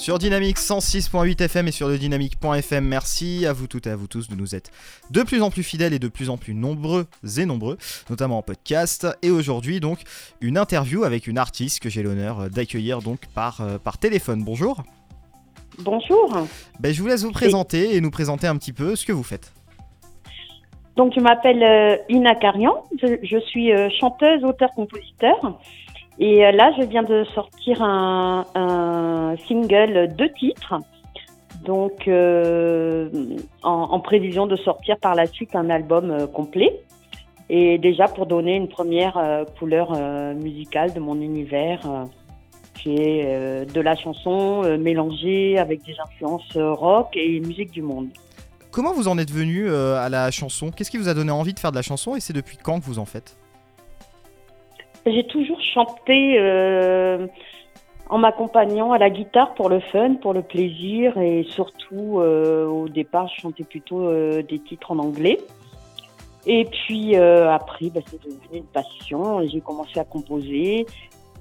[0.00, 4.06] Sur Dynamique 106.8 FM et sur le dynamique.fm, merci à vous toutes et à vous
[4.06, 4.70] tous de nous être
[5.10, 7.04] de plus en plus fidèles et de plus en plus nombreux
[7.36, 7.76] et nombreux,
[8.08, 9.06] notamment en podcast.
[9.20, 9.98] Et aujourd'hui, donc,
[10.40, 14.42] une interview avec une artiste que j'ai l'honneur d'accueillir donc par, euh, par téléphone.
[14.42, 14.82] Bonjour.
[15.80, 16.46] Bonjour.
[16.80, 19.22] Ben, je vous laisse vous présenter et nous présenter un petit peu ce que vous
[19.22, 19.52] faites.
[20.96, 25.58] Donc, je m'appelle euh, Ina Carian, je, suis euh, chanteuse, auteur-compositeur.
[26.20, 30.74] Et euh, là, je viens de sortir un, single de titres.
[31.64, 32.08] Donc,
[33.62, 36.80] en, prévision de sortir par la suite un album complet.
[37.48, 39.92] Et déjà pour donner une première couleur
[40.36, 41.80] musicale de mon univers,
[42.74, 48.08] qui est de la chanson mélangée avec des influences rock et musique du monde.
[48.70, 50.70] Comment vous en êtes venu euh, à la chanson?
[50.70, 52.14] Qu'est-ce qui vous a donné envie de faire de la chanson?
[52.14, 53.36] Et c'est depuis quand que vous en faites?
[55.06, 57.26] J'ai toujours chanté euh,
[58.08, 62.88] en m'accompagnant à la guitare pour le fun, pour le plaisir et surtout euh, au
[62.88, 64.10] départ je chantais plutôt
[64.42, 65.38] des titres en anglais.
[66.46, 69.46] Et puis après, bah, c'est devenu une passion.
[69.46, 70.86] J'ai commencé à composer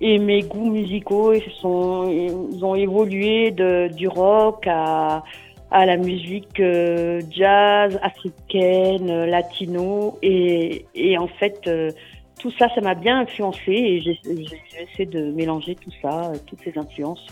[0.02, 5.24] et mes goûts musicaux ils sont, ils ont évolué du rock à
[5.72, 10.18] à la musique euh, jazz, africaine, euh, latino.
[10.22, 11.92] Et, et en fait, euh,
[12.40, 17.28] tout ça, ça m'a bien influencé et j'essaie de mélanger tout ça, toutes ces influences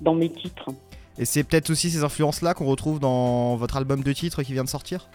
[0.00, 0.70] dans mes titres.
[1.18, 4.64] Et c'est peut-être aussi ces influences-là qu'on retrouve dans votre album de titres qui vient
[4.64, 5.08] de sortir?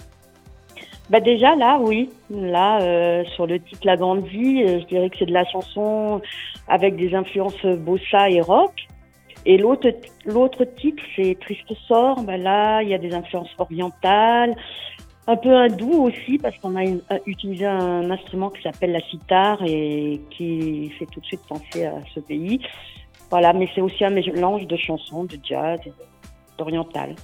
[1.09, 2.09] Bah déjà là, oui.
[2.29, 6.21] Là, sur le titre La Grande Vie, je dirais que c'est de la chanson
[6.67, 8.73] avec des influences bossa et rock.
[9.45, 9.87] Et l'autre,
[10.25, 12.21] l'autre titre, c'est Triste sort.
[12.23, 14.55] Ben là, il y a des influences orientales,
[15.27, 16.83] un peu hindou aussi, parce qu'on a,
[17.25, 21.95] utilisé un instrument qui s'appelle la sitar et qui fait tout de suite penser à
[22.15, 22.61] ce pays.
[23.29, 25.79] Voilà, mais c'est aussi un mélange de chansons, de jazz
[26.57, 27.15] d'oriental.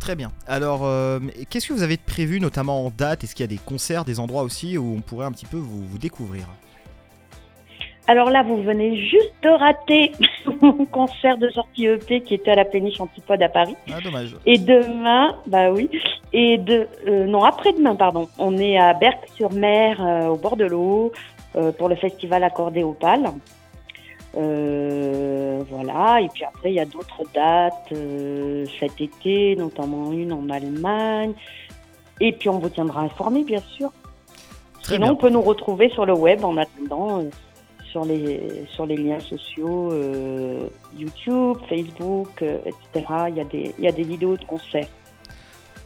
[0.00, 0.32] Très bien.
[0.46, 3.24] Alors, euh, qu'est-ce que vous avez prévu, notamment en date?
[3.24, 5.56] Est-ce qu'il y a des concerts, des endroits aussi où on pourrait un petit peu
[5.56, 6.46] vous découvrir?
[8.08, 10.12] Alors là, vous venez juste de rater
[10.62, 13.76] mon concert de sortie EP qui était à la Péniche Antipode à Paris.
[13.92, 14.34] Ah, dommage.
[14.46, 15.90] Et demain, bah oui.
[16.32, 18.26] Et de, euh, non, après-demain, pardon.
[18.38, 21.12] On est à Berck-sur-Mer, euh, au bord de l'eau,
[21.56, 23.30] euh, pour le festival Accordé Opal.
[24.32, 26.22] voilà.
[26.22, 27.92] Et puis après, il y a d'autres dates
[28.80, 31.34] cet été, notamment une en Allemagne.
[32.20, 33.92] Et puis on vous tiendra informé, bien sûr.
[34.82, 37.22] Sinon, on peut nous retrouver sur le web en attendant
[37.90, 43.06] sur les, sur les liens sociaux, euh, YouTube, Facebook, euh, etc.
[43.28, 44.88] Il y, a des, il y a des vidéos de concerts.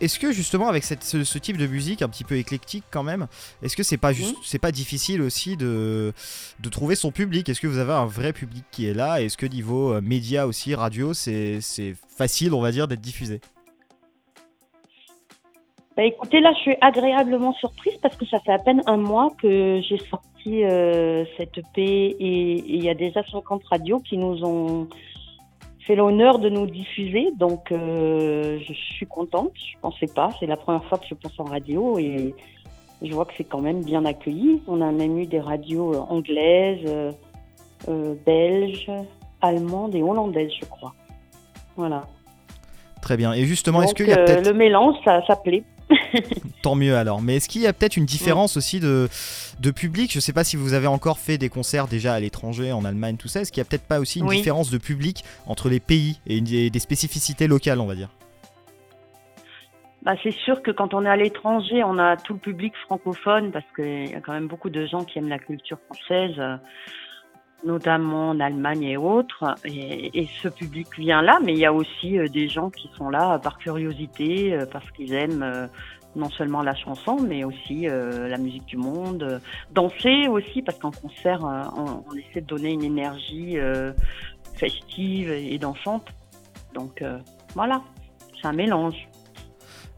[0.01, 3.29] Est-ce que justement avec cette, ce, type de musique un petit peu éclectique quand même,
[3.63, 6.13] est-ce que c'est pas juste, c'est pas difficile aussi de,
[6.59, 7.49] de trouver son public?
[7.49, 9.23] Est-ce que vous avez un vrai public qui est là?
[9.23, 11.61] Est-ce que niveau euh, média aussi, radio, c'est
[12.09, 13.41] facile, on va dire, d'être diffusé?
[15.97, 19.31] Bah écoutez, là, je suis agréablement surprise parce que ça fait à peine un mois
[19.41, 24.45] que j'ai sorti euh, cette EP et il y a déjà 50 radios qui nous
[24.45, 24.89] ont
[25.87, 27.31] fait l'honneur de nous diffuser.
[27.37, 29.53] Donc, euh, je suis contente.
[29.57, 30.31] Je pensais pas.
[30.39, 32.35] C'est la première fois que je pense en radio et
[33.03, 34.63] je vois que c'est quand même bien accueilli.
[34.67, 36.87] On a même eu des radios anglaises,
[37.89, 38.91] euh, belges,
[39.41, 40.95] allemandes et hollandaises, je crois.
[41.77, 42.03] Voilà.
[43.01, 43.33] Très bien.
[43.33, 44.47] Et justement, est-ce qu'il y a peut-être...
[44.47, 45.65] Le mélange, ça, ça plaît.
[46.63, 47.23] Tant mieux alors.
[47.23, 49.09] Mais est-ce qu'il y a peut-être une différence aussi de,
[49.61, 50.11] de public?
[50.13, 52.85] Je ne sais pas si vous avez encore fait des concerts déjà à l'étranger, en
[52.85, 53.41] Allemagne, tout ça.
[53.41, 56.41] Est-ce qu'il n'y a peut-être pas aussi une différence de public entre les pays et
[56.41, 58.09] des spécificités locales, on va dire?
[60.03, 63.53] Bah, c'est sûr que quand on est à l'étranger, on a tout le public francophone
[63.53, 66.57] parce qu'il y a quand même beaucoup de gens qui aiment la culture française, euh,
[67.65, 69.55] notamment en Allemagne et autres.
[69.65, 73.11] Et, ce public vient là, mais il y a aussi euh, des gens qui sont
[73.11, 75.69] là par curiosité, euh, parce qu'ils aiment
[76.17, 79.41] non seulement la chanson, mais aussi euh, la musique du monde.
[79.73, 83.93] Danser aussi, parce qu'en concert, euh, on, essaie de donner une énergie euh,
[84.55, 86.07] festive et dansante.
[86.75, 87.05] Donc
[87.55, 87.83] voilà,
[88.41, 89.07] c'est un mélange.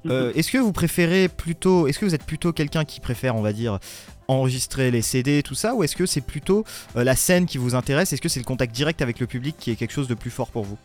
[0.05, 3.53] est-ce que vous préférez plutôt, est-ce que vous êtes plutôt quelqu'un qui préfère, on va
[3.53, 3.79] dire,
[4.27, 6.65] enregistrer les CD, tout ça, ou est-ce que c'est plutôt
[6.97, 8.13] la scène qui vous intéresse?
[8.13, 10.31] Est-ce que c'est le contact direct avec le public qui est quelque chose de plus
[10.31, 10.79] fort pour vous?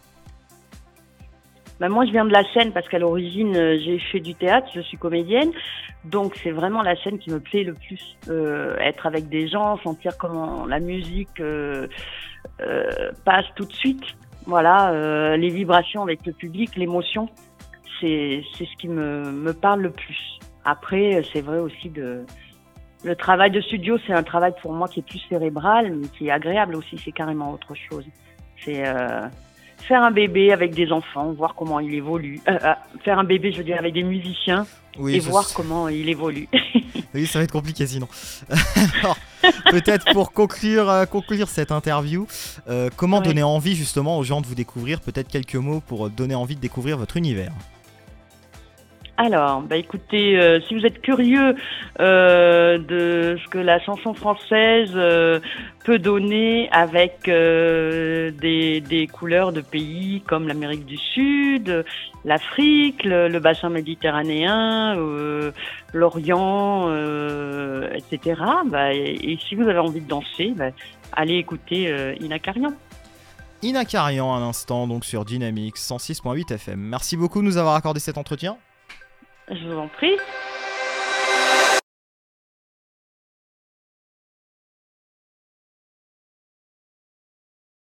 [1.80, 4.68] Bah, moi, je viens de la scène parce qu'à l'origine, euh, j'ai fait du théâtre,
[4.76, 5.52] je suis comédienne.
[6.04, 8.18] Donc, c'est vraiment la scène qui me plaît le plus.
[8.28, 11.88] Euh, être avec des gens, sentir comment la musique euh,
[13.24, 14.04] passe tout de suite.
[14.46, 17.30] Voilà, les vibrations avec le public, l'émotion,
[18.00, 20.40] c'est ce qui me, me parle le plus.
[20.66, 22.26] Après, c'est vrai aussi de...
[23.04, 26.28] Le travail de studio, c'est un travail pour moi qui est plus cérébral, mais qui
[26.28, 26.98] est agréable aussi.
[26.98, 28.06] C'est carrément autre chose.
[28.58, 28.84] C'est
[29.88, 32.40] faire un bébé avec des enfants, voir comment il évolue.
[32.48, 32.74] Euh, euh,
[33.04, 34.66] faire un bébé, je veux dire, avec des musiciens
[34.98, 36.48] Oui, et voir comment il évolue.
[37.14, 38.08] oui, ça va être compliqué sinon.
[39.02, 39.18] Alors,
[39.72, 42.28] peut-être pour conclure, euh, conclure cette interview,
[42.70, 43.26] euh, comment Ouais.
[43.26, 45.02] donner envie justement aux gens de vous découvrir?
[45.02, 47.52] Peut-être quelques mots pour donner envie de découvrir votre univers.
[49.21, 51.54] Alors, bah écoutez, euh, si vous êtes curieux
[52.00, 55.42] euh, de ce que la chanson française euh,
[55.83, 61.83] peut donner avec des, des couleurs de pays comme l'Amérique du Sud,
[62.24, 64.95] l'Afrique, le, bassin méditerranéen,
[65.94, 66.89] l'Orient,
[67.94, 68.42] etc.
[68.68, 70.69] Bah, et, si vous avez envie de danser, bah,
[71.12, 72.71] allez écouter Ina Karian.
[73.63, 76.80] Ina Karian à l'instant donc sur Dynamics 106.8 FM.
[76.80, 78.57] Merci beaucoup de nous avoir accordé cet entretien.
[79.51, 80.16] Je vous en prie.